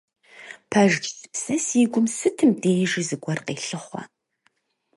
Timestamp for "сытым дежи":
2.17-3.01